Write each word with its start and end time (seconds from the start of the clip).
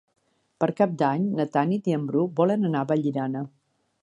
Per 0.63 0.69
Cap 0.79 0.95
d'Any 1.01 1.27
na 1.41 1.47
Tanit 1.57 1.91
i 1.93 1.95
en 2.01 2.09
Bru 2.11 2.27
volen 2.43 2.67
anar 2.71 2.83
a 2.87 2.93
Vallirana. 2.95 3.49